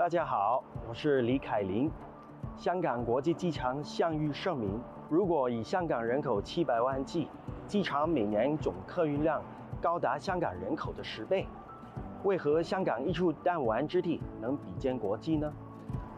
[0.00, 1.90] 大家好，我是李凯琳。
[2.56, 4.80] 香港国际机场享誉盛名，
[5.10, 7.28] 如果以香港人口七百万计，
[7.66, 9.42] 机场每年总客运量
[9.78, 11.46] 高达香港人口的十倍。
[12.24, 15.52] 为何香港一处弹丸之地能比肩国际呢？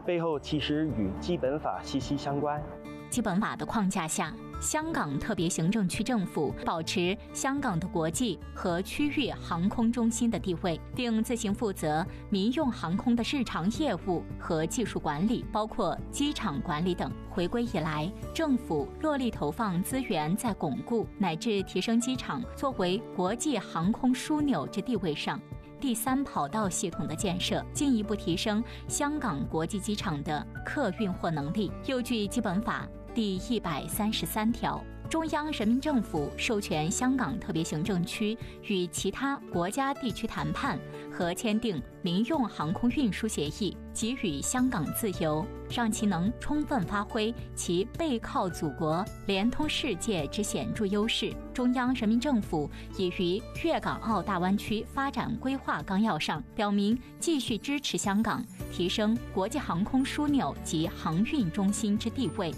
[0.05, 2.63] 背后其实与基本法息息相关。
[3.09, 4.31] 基本法的框架下。
[4.63, 17.11] 香港特别行政区政府保持香港的国际和区域航空中心的地位，并自行负责民用航空的日常业务和技术管理，包括机场管理等。
[17.29, 25.37] 回归以来，政府落力投放资源在巩固乃至提升机场作为国际航空枢纽之地位上。
[25.77, 31.69] 第三跑道系统的建设，进一步提升香港国际机场的客运货能力。
[31.85, 32.87] 又据基本法。
[33.15, 40.79] 第一百三十三条，中央人民政府授权香港特别行政区与其他国家地区谈判
[41.11, 51.31] 和签订民用航空运输协议，给予香港自由，让其能充分发挥其背靠祖国、连通世界之显著优势。
[51.53, 62.51] 中央人民政府已于《粤港澳大湾区发展规划纲要》上表明，继续支持香港提升国际航空枢纽及航运中心之地位。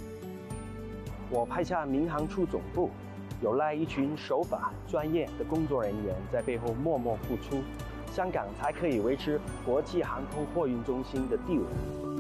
[1.36, 2.90] 我派下民航处总部，
[3.42, 7.62] 有赖一群守法专业的工作人员在背后默默付出，
[8.14, 12.15] 香港才可以维持国际航空货运中心的地位。